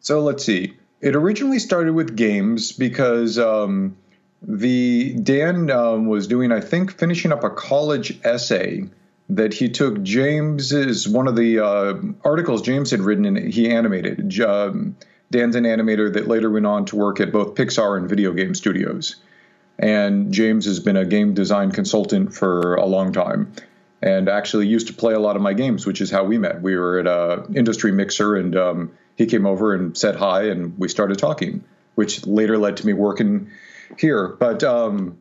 So 0.00 0.20
let's 0.20 0.44
see. 0.44 0.74
It 1.00 1.14
originally 1.14 1.60
started 1.60 1.94
with 1.94 2.16
games 2.16 2.72
because 2.72 3.38
um, 3.38 3.96
the 4.42 5.14
Dan 5.14 5.70
um, 5.70 6.06
was 6.06 6.26
doing, 6.26 6.52
I 6.52 6.60
think, 6.60 6.98
finishing 6.98 7.32
up 7.32 7.44
a 7.44 7.50
college 7.50 8.18
essay 8.24 8.84
that 9.30 9.54
he 9.54 9.68
took 9.68 10.02
James's 10.02 11.08
one 11.08 11.28
of 11.28 11.36
the 11.36 11.60
uh, 11.60 11.94
articles 12.24 12.62
James 12.62 12.90
had 12.90 13.00
written 13.00 13.24
and 13.24 13.52
he 13.52 13.70
animated. 13.70 14.40
Um, 14.40 14.96
Dan's 15.30 15.56
an 15.56 15.64
animator 15.64 16.12
that 16.12 16.28
later 16.28 16.50
went 16.50 16.66
on 16.66 16.84
to 16.86 16.96
work 16.96 17.20
at 17.20 17.32
both 17.32 17.54
Pixar 17.54 17.96
and 17.96 18.08
video 18.08 18.32
game 18.32 18.54
studios. 18.54 19.16
And 19.78 20.32
James 20.32 20.66
has 20.66 20.80
been 20.80 20.96
a 20.96 21.06
game 21.06 21.32
design 21.32 21.72
consultant 21.72 22.34
for 22.34 22.74
a 22.74 22.84
long 22.84 23.12
time 23.12 23.52
and 24.02 24.28
actually 24.28 24.66
used 24.66 24.88
to 24.88 24.92
play 24.92 25.14
a 25.14 25.18
lot 25.18 25.36
of 25.36 25.42
my 25.42 25.54
games, 25.54 25.86
which 25.86 26.00
is 26.00 26.10
how 26.10 26.24
we 26.24 26.36
met. 26.36 26.60
We 26.60 26.76
were 26.76 26.98
at 26.98 27.06
a 27.06 27.46
industry 27.54 27.92
mixer, 27.92 28.34
and 28.34 28.56
um, 28.56 28.92
he 29.16 29.26
came 29.26 29.46
over 29.46 29.74
and 29.74 29.96
said 29.96 30.16
hi, 30.16 30.48
and 30.48 30.76
we 30.76 30.88
started 30.88 31.18
talking, 31.18 31.64
which 31.94 32.26
later 32.26 32.58
led 32.58 32.78
to 32.78 32.86
me 32.86 32.92
working 32.92 33.50
here. 33.98 34.28
But 34.38 34.62
um, 34.64 35.18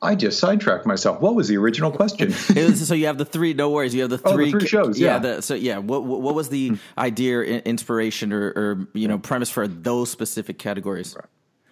I 0.00 0.14
just 0.14 0.38
sidetracked 0.38 0.86
myself. 0.86 1.20
What 1.20 1.34
was 1.34 1.48
the 1.48 1.56
original 1.56 1.90
question? 1.90 2.28
Was- 2.54 2.86
so 2.88 2.94
you 2.94 3.06
have 3.06 3.18
the 3.18 3.24
three. 3.24 3.54
No 3.54 3.70
worries. 3.70 3.94
You 3.94 4.02
have 4.02 4.10
the 4.10 4.20
Oh, 4.24 4.30
the 4.30 4.34
three, 4.36 4.50
three 4.50 4.66
shows, 4.66 4.98
yeah. 4.98 5.16
Hmm. 5.18 5.22
The, 5.22 5.42
so 5.42 5.54
yeah. 5.54 5.78
What 5.78 6.04
what 6.04 6.34
was 6.34 6.48
the 6.48 6.78
idea, 6.96 7.40
i- 7.40 7.62
inspiration, 7.64 8.32
or, 8.32 8.46
or 8.48 8.88
you 8.94 9.08
know 9.08 9.18
premise 9.18 9.50
for 9.50 9.66
those 9.66 10.10
specific 10.10 10.58
categories? 10.58 11.16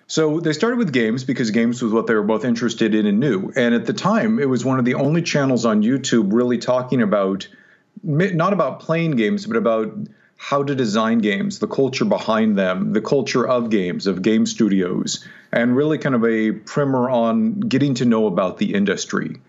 So 0.08 0.38
they 0.38 0.52
started 0.52 0.76
with 0.78 0.92
games 0.92 1.24
because 1.24 1.50
games 1.50 1.82
was 1.82 1.92
what 1.92 2.06
they 2.06 2.14
were 2.14 2.22
both 2.22 2.44
interested 2.44 2.94
in 2.94 3.06
and 3.06 3.18
knew. 3.18 3.52
And 3.56 3.74
at 3.74 3.86
the 3.86 3.92
time, 3.92 4.38
it 4.38 4.48
was 4.48 4.64
one 4.64 4.78
of 4.78 4.84
the 4.84 4.94
only 4.94 5.20
channels 5.20 5.64
on 5.64 5.82
YouTube 5.82 6.32
really 6.32 6.58
talking 6.58 7.02
about 7.02 7.48
not 8.04 8.52
about 8.52 8.78
playing 8.80 9.12
games, 9.12 9.46
but 9.46 9.56
about 9.56 9.92
how 10.36 10.62
to 10.62 10.74
design 10.74 11.18
games, 11.18 11.58
the 11.58 11.66
culture 11.66 12.04
behind 12.04 12.56
them, 12.56 12.92
the 12.92 13.00
culture 13.00 13.46
of 13.46 13.70
games, 13.70 14.06
of 14.06 14.22
game 14.22 14.46
studios, 14.46 15.26
and 15.50 15.76
really 15.76 15.98
kind 15.98 16.14
of 16.14 16.24
a 16.24 16.52
primer 16.52 17.08
on 17.08 17.60
getting 17.60 17.94
to 17.94 18.04
know 18.04 18.26
about 18.26 18.58
the 18.58 18.74
industry. 18.74 19.40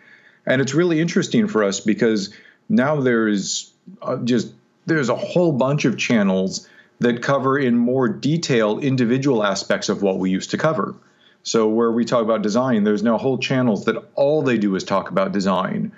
And 0.46 0.62
it's 0.62 0.74
really 0.74 1.00
interesting 1.02 1.48
for 1.48 1.64
us 1.64 1.82
because 1.82 2.34
now 2.70 3.02
there's 3.02 3.72
uh, 4.02 4.18
just 4.18 4.54
there's 4.86 5.10
a 5.10 5.16
whole 5.16 5.52
bunch 5.52 5.86
of 5.86 5.98
channels 5.98 6.68
that 7.00 7.22
cover 7.22 7.60
in 7.60 7.78
more 7.78 8.08
detail 8.08 8.80
individual 8.80 9.44
aspects 9.44 9.90
of 9.90 10.02
what 10.02 10.18
we 10.18 10.32
used 10.32 10.52
to 10.52 10.58
cover. 10.58 10.96
So 11.44 11.68
where 11.68 11.92
we 11.92 12.06
talk 12.06 12.24
about 12.24 12.42
design, 12.42 12.84
there's 12.84 13.04
now 13.04 13.18
whole 13.18 13.38
channels 13.38 13.86
that 13.86 14.04
all 14.16 14.42
they 14.42 14.58
do 14.58 14.76
is 14.76 14.84
talk 14.84 15.10
about 15.12 15.32
design 15.32 15.92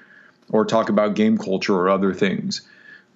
or 0.52 0.66
talk 0.66 0.90
about 0.90 1.16
game 1.16 1.38
culture 1.38 1.76
or 1.76 1.90
other 1.90 2.14
things. 2.14 2.62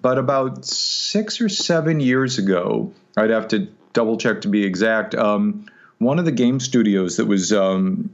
But 0.04 0.18
about 0.18 0.66
six 0.66 1.40
or 1.40 1.48
seven 1.48 1.98
years 1.98 2.36
ago, 2.36 2.92
I'd 3.16 3.30
have 3.30 3.48
to 3.48 3.68
double 3.94 4.18
check 4.18 4.42
to 4.42 4.48
be 4.48 4.62
exact. 4.62 5.14
Um, 5.14 5.64
one 5.96 6.18
of 6.18 6.26
the 6.26 6.30
game 6.30 6.60
studios 6.60 7.16
that 7.16 7.24
was 7.24 7.54
um, 7.54 8.10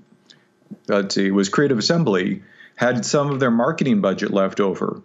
let's 0.87 1.17
see 1.17 1.33
was 1.33 1.49
Creative 1.49 1.77
Assembly 1.77 2.45
had 2.77 3.05
some 3.05 3.33
of 3.33 3.41
their 3.41 3.51
marketing 3.51 4.01
budget 4.01 4.31
left 4.31 4.61
over, 4.61 5.03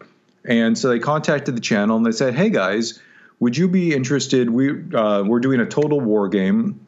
and 0.48 0.78
so 0.78 0.90
they 0.90 1.00
contacted 1.00 1.58
the 1.58 1.60
channel 1.60 1.98
and 1.98 2.06
they 2.06 2.12
said, 2.12 2.36
"Hey 2.36 2.52
guys, 2.52 3.02
would 3.40 3.58
you 3.58 3.68
be 3.68 3.92
interested? 3.92 4.48
We 4.48 4.70
uh, 4.94 5.24
we're 5.24 5.40
doing 5.40 5.62
a 5.62 5.66
total 5.66 6.00
war 6.00 6.30
game. 6.30 6.86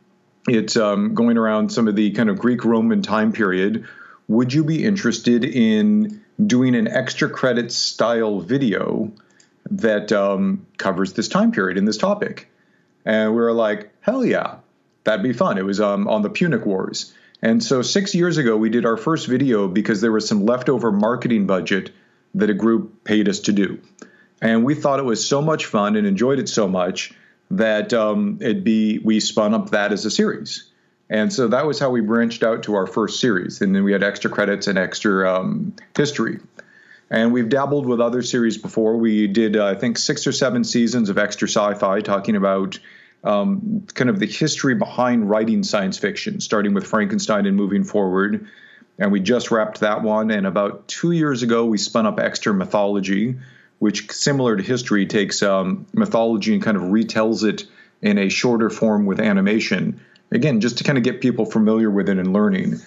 It's 0.47 0.77
um, 0.77 1.15
going 1.15 1.39
around 1.39 1.71
some 1.71 1.87
of 1.87 1.95
the 1.95 2.11
kind 2.11 2.29
of 2.29 2.37
Greek 2.37 2.63
Roman 2.65 3.01
time 3.01 3.31
period. 3.31 3.87
Would 4.27 4.53
you 4.53 4.63
be 4.63 4.85
interested 4.85 5.43
in 5.43 6.23
doing 6.45 6.75
an 6.75 6.87
extra 6.87 7.27
credit 7.31 7.71
style 7.71 8.41
video 8.41 9.11
that 9.71 10.11
um, 10.11 10.65
covers 10.77 11.13
this 11.13 11.27
time 11.27 11.51
period 11.51 11.77
and 11.77 11.87
this 11.87 11.97
topic?" 11.97 12.49
And 13.05 13.31
we 13.31 13.37
were 13.37 13.53
like, 13.53 13.91
"Hell 14.01 14.25
yeah, 14.25 14.57
that'd 15.03 15.23
be 15.23 15.33
fun." 15.33 15.57
It 15.57 15.65
was 15.65 15.79
um, 15.79 16.07
on 16.07 16.21
the 16.21 16.29
Punic 16.29 16.65
Wars. 16.65 17.13
And 17.41 17.63
so 17.63 17.81
six 17.81 18.15
years 18.15 18.37
ago, 18.37 18.57
we 18.57 18.69
did 18.69 18.85
our 18.85 18.97
first 18.97 19.27
video 19.27 19.67
because 19.67 20.01
there 20.01 20.11
was 20.11 20.27
some 20.27 20.45
leftover 20.45 20.91
marketing 20.91 21.45
budget 21.45 21.91
that 22.35 22.49
a 22.49 22.53
group 22.53 23.03
paid 23.03 23.29
us 23.29 23.41
to 23.41 23.51
do. 23.51 23.79
And 24.41 24.63
we 24.63 24.75
thought 24.75 24.99
it 24.99 25.05
was 25.05 25.27
so 25.27 25.41
much 25.41 25.65
fun 25.65 25.95
and 25.95 26.05
enjoyed 26.05 26.39
it 26.39 26.49
so 26.49 26.67
much 26.67 27.13
that 27.51 27.93
um, 27.93 28.37
it'd 28.41 28.63
be 28.63 28.99
we 28.99 29.19
spun 29.19 29.53
up 29.53 29.71
that 29.71 29.91
as 29.91 30.05
a 30.05 30.11
series. 30.11 30.69
And 31.09 31.31
so 31.31 31.47
that 31.47 31.65
was 31.65 31.79
how 31.79 31.89
we 31.89 32.01
branched 32.01 32.43
out 32.43 32.63
to 32.63 32.75
our 32.75 32.85
first 32.85 33.19
series. 33.19 33.61
And 33.61 33.73
then 33.73 33.83
we 33.83 33.93
had 33.93 34.03
extra 34.03 34.29
credits 34.29 34.67
and 34.67 34.77
extra 34.77 35.33
um, 35.33 35.73
history. 35.95 36.39
And 37.09 37.31
we've 37.31 37.49
dabbled 37.49 37.85
with 37.85 38.01
other 38.01 38.21
series 38.21 38.57
before. 38.57 38.97
We 38.97 39.27
did, 39.27 39.55
uh, 39.55 39.65
I 39.65 39.75
think, 39.75 39.97
six 39.97 40.27
or 40.27 40.31
seven 40.31 40.63
seasons 40.63 41.09
of 41.09 41.17
extra 41.17 41.47
sci 41.47 41.73
fi 41.75 42.01
talking 42.01 42.35
about 42.35 42.79
um, 43.23 43.85
kind 43.93 44.09
of 44.09 44.19
the 44.19 44.25
history 44.25 44.75
behind 44.75 45.29
writing 45.29 45.63
science 45.63 45.97
fiction, 45.97 46.41
starting 46.41 46.73
with 46.73 46.85
Frankenstein 46.85 47.45
and 47.45 47.55
moving 47.55 47.83
forward. 47.83 48.47
And 48.99 49.11
we 49.11 49.19
just 49.19 49.51
wrapped 49.51 49.81
that 49.81 50.01
one. 50.01 50.31
And 50.31 50.45
about 50.45 50.87
two 50.87 51.11
years 51.11 51.43
ago, 51.43 51.65
we 51.65 51.77
spun 51.77 52.05
up 52.05 52.19
Extra 52.19 52.53
Mythology, 52.53 53.37
which, 53.79 54.11
similar 54.11 54.57
to 54.57 54.63
history, 54.63 55.05
takes 55.05 55.43
um, 55.43 55.85
mythology 55.93 56.53
and 56.53 56.63
kind 56.63 56.75
of 56.75 56.83
retells 56.83 57.47
it 57.47 57.65
in 58.01 58.17
a 58.17 58.29
shorter 58.29 58.69
form 58.69 59.05
with 59.05 59.19
animation. 59.19 60.01
Again, 60.31 60.59
just 60.61 60.79
to 60.79 60.83
kind 60.83 60.97
of 60.97 61.03
get 61.03 61.21
people 61.21 61.45
familiar 61.45 61.89
with 61.89 62.09
it 62.09 62.17
and 62.17 62.33
learning. 62.33 62.81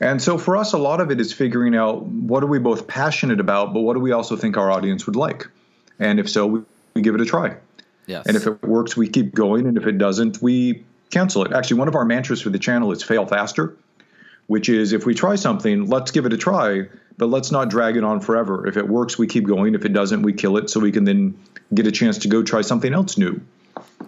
And 0.00 0.20
so 0.20 0.38
for 0.38 0.56
us, 0.56 0.72
a 0.72 0.78
lot 0.78 1.00
of 1.00 1.10
it 1.10 1.20
is 1.20 1.32
figuring 1.32 1.76
out 1.76 2.04
what 2.04 2.42
are 2.42 2.46
we 2.46 2.58
both 2.58 2.86
passionate 2.86 3.38
about, 3.38 3.74
but 3.74 3.80
what 3.80 3.94
do 3.94 4.00
we 4.00 4.12
also 4.12 4.34
think 4.36 4.56
our 4.56 4.70
audience 4.70 5.06
would 5.06 5.16
like? 5.16 5.46
And 5.98 6.18
if 6.18 6.30
so, 6.30 6.46
we, 6.46 6.60
we 6.94 7.02
give 7.02 7.14
it 7.14 7.20
a 7.20 7.26
try. 7.26 7.56
Yes. 8.06 8.26
And 8.26 8.36
if 8.36 8.46
it 8.46 8.62
works, 8.62 8.96
we 8.96 9.08
keep 9.08 9.34
going. 9.34 9.66
And 9.66 9.76
if 9.76 9.86
it 9.86 9.98
doesn't, 9.98 10.40
we 10.40 10.84
cancel 11.10 11.44
it. 11.44 11.52
Actually, 11.52 11.78
one 11.78 11.88
of 11.88 11.94
our 11.94 12.04
mantras 12.04 12.40
for 12.40 12.48
the 12.50 12.58
channel 12.58 12.90
is 12.92 13.02
fail 13.02 13.26
faster, 13.26 13.76
which 14.46 14.68
is 14.70 14.92
if 14.92 15.04
we 15.04 15.14
try 15.14 15.36
something, 15.36 15.86
let's 15.86 16.10
give 16.10 16.24
it 16.24 16.32
a 16.32 16.38
try, 16.38 16.88
but 17.18 17.26
let's 17.26 17.50
not 17.50 17.68
drag 17.68 17.96
it 17.96 18.04
on 18.04 18.20
forever. 18.20 18.66
If 18.66 18.78
it 18.78 18.88
works, 18.88 19.18
we 19.18 19.26
keep 19.26 19.46
going. 19.46 19.74
If 19.74 19.84
it 19.84 19.92
doesn't, 19.92 20.22
we 20.22 20.32
kill 20.32 20.56
it 20.56 20.70
so 20.70 20.80
we 20.80 20.92
can 20.92 21.04
then 21.04 21.38
get 21.74 21.86
a 21.86 21.92
chance 21.92 22.18
to 22.18 22.28
go 22.28 22.42
try 22.42 22.62
something 22.62 22.94
else 22.94 23.18
new. 23.18 23.40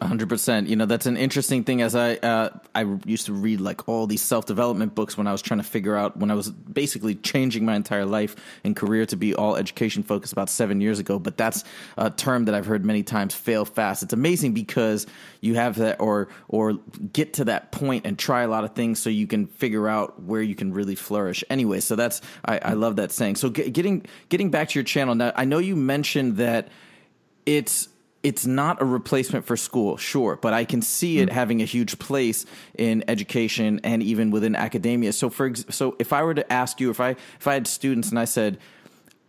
Hundred 0.07 0.29
percent. 0.29 0.69
You 0.69 0.77
know, 0.77 0.87
that's 0.87 1.07
an 1.07 1.17
interesting 1.17 1.65
thing. 1.65 1.83
As 1.83 1.95
I 1.95 2.15
uh, 2.17 2.51
I 2.75 2.85
used 3.05 3.27
to 3.27 3.33
read 3.33 3.61
like 3.61 3.89
all 3.89 4.07
these 4.07 4.23
self 4.23 4.47
development 4.47 4.95
books 4.95 5.17
when 5.17 5.27
I 5.27 5.33
was 5.33 5.43
trying 5.43 5.61
to 5.61 5.67
figure 5.67 5.97
out 5.97 6.17
when 6.17 6.31
I 6.31 6.35
was 6.35 6.51
basically 6.51 7.15
changing 7.15 7.65
my 7.65 7.75
entire 7.77 8.05
life 8.05 8.37
and 8.65 8.75
career 8.75 9.07
to 9.07 9.17
be 9.17 9.35
all 9.35 9.57
education 9.57 10.03
focused 10.03 10.33
about 10.33 10.49
seven 10.49 10.81
years 10.81 10.99
ago. 10.99 11.19
But 11.19 11.37
that's 11.37 11.65
a 11.97 12.11
term 12.11 12.47
that 12.47 12.55
I've 12.55 12.67
heard 12.67 12.85
many 12.85 13.03
times. 13.03 13.35
Fail 13.35 13.65
fast. 13.65 14.03
It's 14.03 14.13
amazing 14.13 14.55
because 14.55 15.07
you 15.41 15.55
have 15.57 15.77
that 15.77 16.01
or 16.01 16.29
or 16.49 16.75
get 17.13 17.35
to 17.35 17.45
that 17.47 17.73
point 17.73 18.07
and 18.07 18.19
try 18.19 18.43
a 18.43 18.49
lot 18.49 18.65
of 18.65 18.75
things 18.75 18.99
so 18.99 19.11
you 19.11 19.27
can 19.27 19.47
figure 19.47 19.89
out 19.89 20.23
where 20.23 20.43
you 20.43 20.55
can 20.55 20.73
really 20.73 20.95
flourish. 20.95 21.45
Anyway, 21.51 21.81
so 21.81 21.97
that's 21.97 22.21
I, 22.45 22.59
I 22.59 22.73
love 22.75 22.97
that 22.97 23.13
saying. 23.13 23.37
So 23.37 23.51
get, 23.51 23.73
getting 23.73 24.07
getting 24.29 24.51
back 24.51 24.71
to 24.71 24.79
your 24.79 24.85
channel 24.85 25.15
now, 25.15 25.33
I 25.37 25.45
know 25.45 25.59
you 25.59 25.77
mentioned 25.77 26.37
that 26.37 26.69
it's 27.47 27.89
it's 28.23 28.47
not 28.47 28.81
a 28.81 28.85
replacement 28.85 29.45
for 29.45 29.57
school, 29.57 29.97
sure, 29.97 30.38
but 30.41 30.52
I 30.52 30.64
can 30.64 30.81
see 30.81 31.19
it 31.19 31.29
mm. 31.29 31.33
having 31.33 31.61
a 31.61 31.64
huge 31.64 31.99
place 31.99 32.47
in 32.79 33.05
education 33.09 33.81
and 33.83 34.02
even 34.02 34.31
within 34.31 34.55
academia. 34.55 35.12
So 35.12 35.29
for 35.29 35.47
ex- 35.47 35.64
so 35.71 35.97
if 35.99 36.12
I 36.12 36.23
were 36.23 36.35
to 36.35 36.52
ask 36.52 36.81
you 36.81 36.91
if 36.91 37.00
I 37.00 37.11
if 37.11 37.47
I 37.47 37.55
had 37.55 37.67
students 37.67 38.11
and 38.11 38.19
I 38.19 38.25
said 38.25 38.59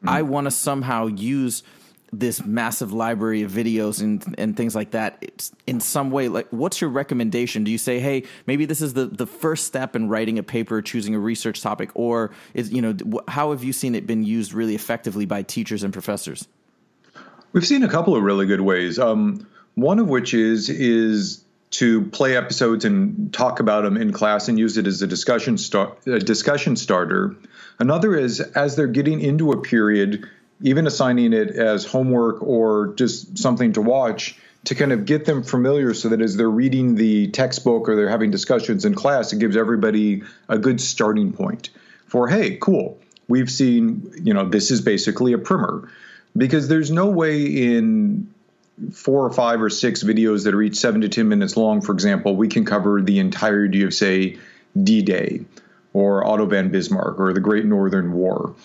mm. 0.04 0.10
I 0.10 0.22
want 0.22 0.46
to 0.46 0.52
somehow 0.52 1.08
use 1.08 1.64
this 2.12 2.46
massive 2.46 2.94
library 2.94 3.42
of 3.42 3.52
videos 3.52 4.00
and 4.00 4.36
and 4.38 4.56
things 4.56 4.76
like 4.76 4.92
that 4.92 5.18
it's 5.20 5.52
in 5.66 5.80
some 5.80 6.12
way 6.12 6.28
like 6.28 6.48
what's 6.52 6.80
your 6.80 6.92
recommendation? 6.92 7.64
Do 7.64 7.72
you 7.72 7.80
say 7.80 8.00
hey 8.00 8.24
maybe 8.46 8.66
this 8.66 8.82
is 8.82 8.94
the 8.94 9.08
the 9.08 9.26
first 9.26 9.66
step 9.66 9.96
in 9.96 10.08
writing 10.08 10.38
a 10.38 10.44
paper 10.44 10.84
choosing 10.84 11.16
a 11.16 11.20
research 11.20 11.62
topic 11.62 11.90
or 11.96 12.30
is 12.54 12.72
you 12.72 12.84
know 12.84 12.96
how 13.28 13.50
have 13.50 13.64
you 13.64 13.74
seen 13.74 13.96
it 13.96 14.06
been 14.06 14.24
used 14.24 14.54
really 14.54 14.76
effectively 14.76 15.26
by 15.26 15.42
teachers 15.42 15.82
and 15.82 15.92
professors 15.92 16.48
We've 17.54 17.66
seen 17.66 17.84
a 17.84 17.88
couple 17.88 18.16
of 18.16 18.24
really 18.24 18.48
good 18.48 18.62
ways. 18.62 18.98
Um, 18.98 19.48
one 19.76 20.00
of 20.00 20.08
which 20.08 20.34
is 20.34 20.70
is 20.70 21.44
to 21.72 22.04
play 22.06 22.36
episodes 22.36 22.86
and 22.86 23.34
talk 23.34 23.60
about 23.60 23.84
them 23.84 23.98
in 23.98 24.12
class 24.12 24.48
and 24.48 24.60
use 24.60 24.78
it 24.78 24.86
as 24.86 25.02
a 25.02 25.08
discussion 25.08 25.58
start 25.58 26.06
a 26.06 26.20
discussion 26.20 26.76
starter. 26.76 27.36
Another 27.80 28.16
is 28.16 28.40
as 28.40 28.76
they're 28.76 28.88
getting 28.88 29.22
into 29.22 29.52
a 29.52 29.62
period, 29.62 30.28
even 30.62 30.86
assigning 30.88 31.34
it 31.34 31.50
as 31.52 31.86
homework 31.86 32.42
or 32.44 32.94
just 32.96 33.38
something 33.38 33.74
to 33.74 33.82
watch 33.82 34.38
to 34.66 34.76
kind 34.76 34.92
of 34.92 35.06
get 35.06 35.26
them 35.26 35.44
familiar 35.44 35.94
so 35.94 36.10
that 36.10 36.22
as 36.22 36.38
they're 36.38 36.50
reading 36.50 36.96
the 36.96 37.28
textbook 37.32 37.90
or 37.90 37.96
they're 37.96 38.10
having 38.10 38.32
discussions 38.32 38.86
in 38.86 38.96
class, 38.96 39.34
it 39.34 39.40
gives 39.40 39.58
everybody 39.58 40.24
a 40.48 40.58
good 40.58 40.80
starting 40.80 41.34
point 41.34 41.70
for, 42.08 42.30
hey, 42.30 42.56
cool, 42.58 42.98
we've 43.28 43.52
seen, 43.52 44.14
you 44.24 44.34
know, 44.34 44.48
this 44.48 44.72
is 44.72 44.80
basically 44.80 45.34
a 45.34 45.38
primer. 45.38 45.90
Because 46.36 46.68
there's 46.68 46.92
no 46.92 47.08
way 47.08 47.46
in 47.46 48.34
four 48.92 49.26
or 49.26 49.32
five 49.32 49.62
or 49.62 49.70
six 49.70 50.04
videos 50.04 50.46
that 50.46 50.54
are 50.54 50.62
each 50.62 50.78
seven 50.78 51.02
to 51.02 51.10
10 51.10 51.28
minutes 51.28 51.56
long, 51.56 51.82
for 51.82 51.92
example, 51.92 52.36
we 52.36 52.48
can 52.48 52.66
cover 52.66 53.02
the 53.02 53.20
entirety 53.20 53.84
of, 53.84 53.94
say, 53.94 54.38
D 54.82 55.02
Day 55.04 55.46
or 55.94 56.26
Otto 56.26 56.48
von 56.48 56.70
Bismarck 56.70 57.20
or 57.20 57.34
the 57.34 57.40
Great 57.40 57.66
Northern 57.66 58.14
War. 58.14 58.56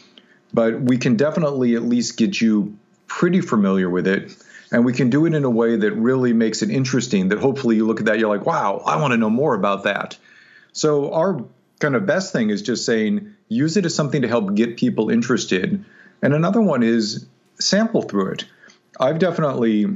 But 0.52 0.80
we 0.80 0.96
can 0.96 1.16
definitely 1.16 1.74
at 1.74 1.82
least 1.82 2.16
get 2.16 2.40
you 2.40 2.78
pretty 3.06 3.42
familiar 3.42 3.90
with 3.90 4.06
it. 4.06 4.34
And 4.72 4.84
we 4.84 4.92
can 4.92 5.10
do 5.10 5.26
it 5.26 5.34
in 5.34 5.44
a 5.44 5.50
way 5.50 5.76
that 5.76 5.92
really 5.92 6.32
makes 6.32 6.62
it 6.62 6.70
interesting, 6.70 7.28
that 7.28 7.38
hopefully 7.38 7.76
you 7.76 7.86
look 7.86 8.00
at 8.00 8.06
that, 8.06 8.18
you're 8.18 8.34
like, 8.34 8.46
wow, 8.46 8.82
I 8.84 8.96
want 8.96 9.12
to 9.12 9.16
know 9.16 9.30
more 9.30 9.54
about 9.54 9.84
that. 9.84 10.16
So, 10.72 11.12
our 11.12 11.42
kind 11.80 11.94
of 11.94 12.06
best 12.06 12.32
thing 12.32 12.50
is 12.50 12.60
just 12.62 12.84
saying 12.84 13.34
use 13.48 13.76
it 13.76 13.86
as 13.86 13.94
something 13.94 14.22
to 14.22 14.28
help 14.28 14.54
get 14.54 14.76
people 14.76 15.10
interested. 15.10 15.84
And 16.20 16.34
another 16.34 16.60
one 16.60 16.82
is 16.82 17.26
sample 17.60 18.02
through 18.02 18.32
it. 18.32 18.44
I've 19.00 19.18
definitely 19.18 19.86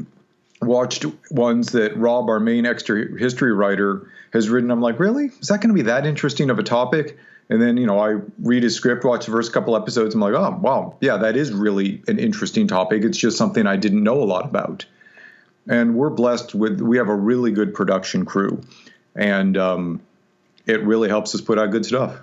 watched 0.61 1.05
ones 1.31 1.73
that 1.73 1.97
Rob, 1.97 2.29
our 2.29 2.41
main 2.41 2.67
extra 2.67 3.19
history 3.19 3.53
writer, 3.53 4.09
has 4.33 4.49
written. 4.49 4.71
I'm 4.71 4.81
like, 4.81 4.99
really? 4.99 5.27
Is 5.27 5.49
that 5.49 5.61
going 5.61 5.69
to 5.69 5.75
be 5.75 5.83
that 5.83 6.07
interesting 6.07 6.51
of 6.51 6.59
a 6.59 6.63
topic? 6.63 7.19
And 7.49 7.61
then, 7.61 7.77
you 7.77 7.87
know, 7.87 7.99
I 7.99 8.21
read 8.39 8.63
his 8.63 8.75
script, 8.75 9.05
watch 9.05 9.27
the 9.27 9.33
first 9.33 9.53
couple 9.53 9.77
episodes. 9.77 10.15
I'm 10.15 10.21
like, 10.21 10.35
oh, 10.35 10.59
wow, 10.63 10.97
yeah, 11.01 11.19
that 11.19 11.37
is 11.37 11.53
really 11.53 12.03
an 12.09 12.19
interesting 12.19 12.67
topic. 12.67 13.03
It's 13.05 13.19
just 13.19 13.37
something 13.37 13.67
I 13.67 13.77
didn't 13.77 14.03
know 14.03 14.23
a 14.23 14.25
lot 14.25 14.45
about. 14.45 14.87
And 15.69 15.95
we're 15.95 16.11
blessed 16.11 16.55
with, 16.55 16.81
we 16.81 16.97
have 16.97 17.09
a 17.09 17.15
really 17.15 17.51
good 17.51 17.75
production 17.75 18.25
crew. 18.25 18.63
And 19.15 19.57
um, 19.59 20.01
it 20.67 20.83
really 20.83 21.09
helps 21.09 21.35
us 21.35 21.41
put 21.41 21.59
out 21.59 21.71
good 21.71 21.85
stuff. 21.85 22.17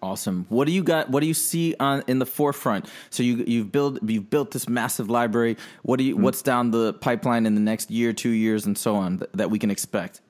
Awesome. 0.00 0.46
What 0.48 0.66
do 0.66 0.72
you 0.72 0.84
got? 0.84 1.10
What 1.10 1.20
do 1.20 1.26
you 1.26 1.34
see 1.34 1.74
on 1.80 2.04
in 2.06 2.20
the 2.20 2.26
forefront? 2.26 2.86
So 3.10 3.24
you 3.24 3.42
you've 3.46 3.72
built 3.72 3.98
you've 4.06 4.30
built 4.30 4.52
this 4.52 4.68
massive 4.68 5.10
library. 5.10 5.56
What 5.82 5.98
do 5.98 6.04
you 6.04 6.16
what's 6.16 6.40
down 6.40 6.70
the 6.70 6.92
pipeline 6.94 7.46
in 7.46 7.56
the 7.56 7.60
next 7.60 7.90
year, 7.90 8.12
two 8.12 8.30
years, 8.30 8.64
and 8.64 8.78
so 8.78 8.94
on 8.94 9.16
that, 9.16 9.32
that 9.32 9.50
we 9.50 9.58
can 9.58 9.72
expect? 9.72 10.20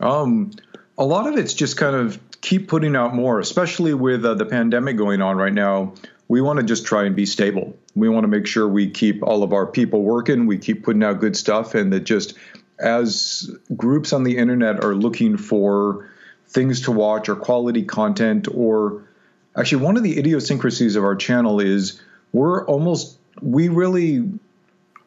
Um, 0.00 0.50
a 0.98 1.04
lot 1.04 1.28
of 1.28 1.38
it's 1.38 1.54
just 1.54 1.76
kind 1.76 1.94
of 1.94 2.18
keep 2.40 2.66
putting 2.66 2.96
out 2.96 3.14
more, 3.14 3.38
especially 3.38 3.94
with 3.94 4.24
uh, 4.24 4.34
the 4.34 4.46
pandemic 4.46 4.96
going 4.96 5.22
on 5.22 5.36
right 5.36 5.54
now. 5.54 5.94
We 6.28 6.40
want 6.40 6.58
to 6.58 6.64
just 6.64 6.84
try 6.84 7.04
and 7.04 7.14
be 7.14 7.26
stable. 7.26 7.76
We 7.94 8.08
want 8.08 8.24
to 8.24 8.28
make 8.28 8.48
sure 8.48 8.66
we 8.66 8.90
keep 8.90 9.22
all 9.22 9.44
of 9.44 9.52
our 9.52 9.66
people 9.66 10.02
working. 10.02 10.46
We 10.46 10.58
keep 10.58 10.82
putting 10.82 11.04
out 11.04 11.20
good 11.20 11.36
stuff, 11.36 11.76
and 11.76 11.92
that 11.92 12.00
just 12.00 12.34
as 12.80 13.50
groups 13.76 14.12
on 14.12 14.24
the 14.24 14.36
internet 14.36 14.82
are 14.84 14.96
looking 14.96 15.36
for 15.36 16.10
things 16.48 16.82
to 16.82 16.92
watch 16.92 17.28
or 17.28 17.36
quality 17.36 17.82
content, 17.82 18.48
or 18.52 19.02
actually, 19.56 19.82
one 19.84 19.96
of 19.96 20.02
the 20.02 20.18
idiosyncrasies 20.18 20.96
of 20.96 21.04
our 21.04 21.16
channel 21.16 21.60
is 21.60 22.00
we're 22.32 22.64
almost 22.66 23.18
we 23.42 23.68
really 23.68 24.28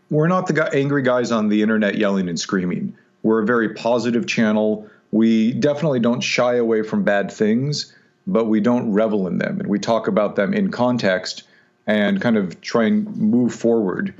we're 0.10 0.28
not 0.28 0.48
the 0.48 0.54
guy, 0.54 0.70
angry 0.74 1.04
guys 1.04 1.32
on 1.32 1.50
the 1.50 1.62
internet 1.62 1.96
yelling 1.96 2.30
and 2.30 2.40
screaming. 2.40 2.96
We're 3.24 3.44
a 3.44 3.46
very 3.46 3.74
positive 3.74 4.28
channel. 4.28 4.90
We 5.12 5.54
definitely 5.54 6.00
don't 6.00 6.22
shy 6.22 6.56
away 6.56 6.84
from 6.84 7.04
bad 7.04 7.32
things, 7.32 7.96
but 8.26 8.46
we 8.46 8.60
don't 8.60 8.92
revel 8.92 9.28
in 9.28 9.38
them. 9.38 9.60
And 9.60 9.68
we 9.68 9.80
talk 9.80 10.08
about 10.08 10.36
them 10.36 10.54
in 10.54 10.72
context 10.72 11.44
and 11.86 12.22
kind 12.22 12.38
of 12.38 12.62
try 12.62 12.86
and 12.86 13.16
move 13.18 13.54
forward 13.54 14.14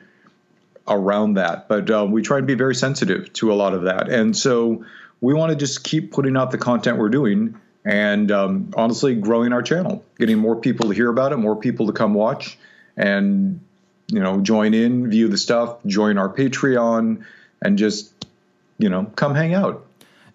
around 0.88 1.36
that. 1.36 1.68
But 1.68 1.90
uh, 1.90 2.08
we 2.10 2.22
try 2.22 2.40
and 2.40 2.48
be 2.48 2.56
very 2.56 2.76
sensitive 2.76 3.32
to 3.34 3.52
a 3.52 3.56
lot 3.56 3.74
of 3.74 3.84
that. 3.84 4.10
And 4.10 4.36
so 4.36 4.86
we 5.22 5.34
want 5.34 5.52
to 5.52 5.56
just 5.56 5.84
keep 5.84 6.12
putting 6.12 6.38
out 6.38 6.52
the 6.52 6.58
content 6.58 6.98
we're 6.98 7.10
doing 7.10 7.60
and 7.86 8.32
um, 8.32 8.74
honestly 8.76 9.16
growing 9.16 9.54
our 9.54 9.62
channel, 9.62 10.04
getting 10.18 10.38
more 10.38 10.56
people 10.56 10.90
to 10.90 10.94
hear 10.94 11.10
about 11.10 11.32
it, 11.32 11.38
more 11.38 11.56
people 11.56 11.88
to 11.88 11.94
come 11.94 12.14
watch, 12.14 12.58
and 12.98 13.60
you 14.08 14.20
know 14.20 14.42
join 14.42 14.74
in, 14.74 15.10
view 15.10 15.28
the 15.28 15.38
stuff, 15.38 15.78
join 15.86 16.18
our 16.18 16.30
Patreon, 16.30 17.24
and 17.62 17.78
just 17.78 18.14
you 18.78 18.90
know 18.90 19.06
come 19.16 19.36
hang 19.36 19.54
out. 19.54 19.86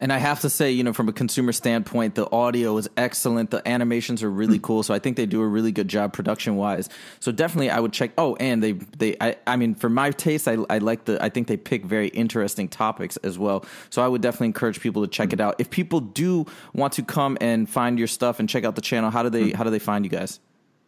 And 0.05 0.13
I 0.13 0.19
have 0.19 0.41
to 0.41 0.51
say, 0.51 0.71
you 0.71 0.85
know, 0.85 0.93
from 0.93 1.09
a 1.09 1.15
consumer 1.15 1.53
standpoint, 1.53 2.15
the 2.15 2.31
audio 2.31 2.77
is 2.77 2.91
excellent. 2.95 3.51
The 3.51 3.67
animations 3.67 4.23
are 4.23 4.29
really 4.29 4.59
cool. 4.59 4.83
So 4.83 4.93
I 4.93 4.99
think 4.99 5.17
they 5.17 5.25
do 5.25 5.41
a 5.41 5.47
really 5.47 5.73
good 5.73 5.89
job 5.89 6.13
production 6.13 6.57
wise. 6.57 6.91
So 7.21 7.33
definitely 7.33 7.71
I 7.71 7.81
would 7.81 7.95
check. 7.95 8.11
Oh, 8.19 8.37
and 8.37 8.63
they, 8.63 8.73
they, 8.73 9.17
I, 9.19 9.37
I 9.47 9.57
mean, 9.57 9.75
for 9.75 9.89
my 9.89 10.11
taste, 10.11 10.47
I, 10.47 10.59
I 10.69 10.77
like 10.77 11.07
the, 11.07 11.25
I 11.25 11.31
think 11.31 11.47
they 11.47 11.57
pick 11.57 11.87
very 11.87 12.09
interesting 12.09 12.69
topics 12.69 13.17
as 13.17 13.39
well. 13.39 13.65
So 13.89 14.03
I 14.03 14.09
would 14.09 14.21
definitely 14.21 14.49
encourage 14.49 14.79
people 14.79 15.01
to 15.01 15.09
check 15.09 15.33
it 15.33 15.41
out. 15.41 15.55
If 15.59 15.71
people 15.71 16.01
do 16.01 16.45
want 16.75 16.93
to 16.95 17.03
come 17.03 17.39
and 17.41 17.67
find 17.67 17.99
your 17.99 18.09
stuff 18.09 18.41
and 18.41 18.47
check 18.47 18.65
out 18.65 18.77
the 18.77 18.83
channel, 18.83 19.11
how 19.11 19.23
do 19.23 19.31
they, 19.31 19.53
how 19.53 19.65
do 19.65 19.71
they 19.71 19.79
find 19.79 20.05
you 20.05 20.11
guys? 20.11 20.39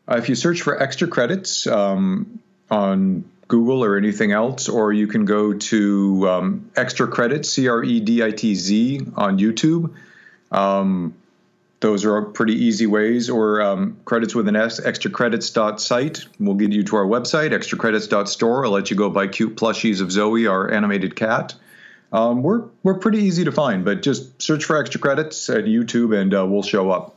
Uh, 0.06 0.16
if 0.18 0.28
you 0.28 0.35
search 0.35 0.61
for 0.61 0.78
extra 0.78 1.08
credits 1.08 1.66
um, 1.66 2.38
on 2.70 3.25
Google 3.48 3.84
or 3.84 3.96
anything 3.96 4.32
else, 4.32 4.68
or 4.68 4.92
you 4.92 5.06
can 5.06 5.24
go 5.24 5.54
to 5.54 6.28
um, 6.28 6.70
Extra 6.74 7.06
Credits, 7.06 7.48
C 7.48 7.68
R 7.68 7.82
E 7.82 8.00
D 8.00 8.22
I 8.22 8.30
T 8.30 8.54
Z, 8.54 9.00
on 9.16 9.38
YouTube. 9.38 9.94
Um, 10.50 11.14
those 11.80 12.04
are 12.04 12.22
pretty 12.22 12.54
easy 12.54 12.86
ways, 12.86 13.28
or 13.28 13.60
um, 13.60 13.98
credits 14.04 14.34
with 14.34 14.48
an 14.48 14.56
S, 14.56 14.80
extracredits.site 14.80 16.24
will 16.40 16.54
get 16.54 16.72
you 16.72 16.82
to 16.84 16.96
our 16.96 17.04
website, 17.04 17.50
extracredits.store. 17.50 18.64
I'll 18.64 18.72
let 18.72 18.90
you 18.90 18.96
go 18.96 19.10
buy 19.10 19.26
cute 19.26 19.56
plushies 19.56 20.00
of 20.00 20.10
Zoe, 20.10 20.46
our 20.46 20.70
animated 20.70 21.14
cat. 21.14 21.54
Um, 22.12 22.42
we're, 22.42 22.64
we're 22.82 22.98
pretty 22.98 23.18
easy 23.18 23.44
to 23.44 23.52
find, 23.52 23.84
but 23.84 24.00
just 24.00 24.40
search 24.40 24.64
for 24.64 24.78
extra 24.78 25.00
credits 25.00 25.50
at 25.50 25.64
YouTube 25.64 26.16
and 26.18 26.32
uh, 26.32 26.46
we'll 26.46 26.62
show 26.62 26.90
up. 26.90 27.15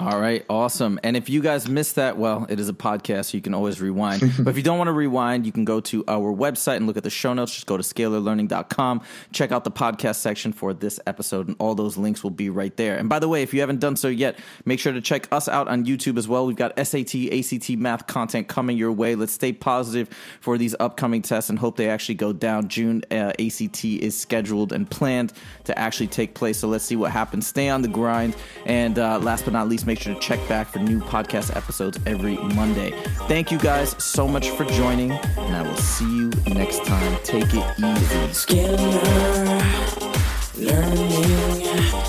All 0.00 0.18
right, 0.18 0.42
awesome. 0.48 0.98
And 1.02 1.14
if 1.14 1.28
you 1.28 1.42
guys 1.42 1.68
missed 1.68 1.96
that, 1.96 2.16
well, 2.16 2.46
it 2.48 2.58
is 2.58 2.70
a 2.70 2.72
podcast, 2.72 3.26
so 3.26 3.36
you 3.36 3.42
can 3.42 3.52
always 3.52 3.82
rewind. 3.82 4.22
but 4.38 4.48
if 4.48 4.56
you 4.56 4.62
don't 4.62 4.78
want 4.78 4.88
to 4.88 4.94
rewind, 4.94 5.44
you 5.44 5.52
can 5.52 5.66
go 5.66 5.78
to 5.80 6.02
our 6.08 6.34
website 6.34 6.76
and 6.76 6.86
look 6.86 6.96
at 6.96 7.02
the 7.02 7.10
show 7.10 7.34
notes. 7.34 7.52
Just 7.52 7.66
go 7.66 7.76
to 7.76 7.82
scalarlearning.com, 7.82 9.02
check 9.32 9.52
out 9.52 9.64
the 9.64 9.70
podcast 9.70 10.16
section 10.16 10.54
for 10.54 10.72
this 10.72 11.00
episode, 11.06 11.48
and 11.48 11.56
all 11.58 11.74
those 11.74 11.98
links 11.98 12.22
will 12.22 12.30
be 12.30 12.48
right 12.48 12.74
there. 12.78 12.96
And 12.96 13.10
by 13.10 13.18
the 13.18 13.28
way, 13.28 13.42
if 13.42 13.52
you 13.52 13.60
haven't 13.60 13.80
done 13.80 13.94
so 13.94 14.08
yet, 14.08 14.38
make 14.64 14.80
sure 14.80 14.94
to 14.94 15.02
check 15.02 15.28
us 15.32 15.48
out 15.48 15.68
on 15.68 15.84
YouTube 15.84 16.16
as 16.16 16.26
well. 16.26 16.46
We've 16.46 16.56
got 16.56 16.72
SAT, 16.78 17.14
ACT 17.30 17.68
math 17.76 18.06
content 18.06 18.48
coming 18.48 18.78
your 18.78 18.92
way. 18.92 19.16
Let's 19.16 19.34
stay 19.34 19.52
positive 19.52 20.08
for 20.40 20.56
these 20.56 20.74
upcoming 20.80 21.20
tests 21.20 21.50
and 21.50 21.58
hope 21.58 21.76
they 21.76 21.90
actually 21.90 22.14
go 22.14 22.32
down. 22.32 22.68
June 22.68 23.02
uh, 23.10 23.34
ACT 23.38 23.84
is 23.84 24.18
scheduled 24.18 24.72
and 24.72 24.90
planned 24.90 25.34
to 25.64 25.78
actually 25.78 26.06
take 26.06 26.32
place. 26.32 26.58
So 26.58 26.68
let's 26.68 26.86
see 26.86 26.96
what 26.96 27.10
happens. 27.10 27.46
Stay 27.46 27.68
on 27.68 27.82
the 27.82 27.88
grind. 27.88 28.34
And 28.64 28.98
uh, 28.98 29.18
last 29.18 29.44
but 29.44 29.52
not 29.52 29.68
least, 29.68 29.89
make 29.90 29.98
sure 29.98 30.14
to 30.14 30.20
check 30.20 30.38
back 30.48 30.68
for 30.68 30.78
new 30.78 31.00
podcast 31.00 31.56
episodes 31.56 31.98
every 32.06 32.36
Monday. 32.36 32.92
Thank 33.26 33.50
you 33.50 33.58
guys 33.58 33.96
so 33.98 34.28
much 34.28 34.50
for 34.50 34.64
joining, 34.66 35.10
and 35.10 35.56
I 35.56 35.62
will 35.62 35.76
see 35.78 36.04
you 36.04 36.30
next 36.46 36.84
time. 36.84 37.18
Take 37.24 37.52
it 37.52 37.64
easy. 37.76 38.28
Scalar 38.30 38.78
learning. 40.56 41.99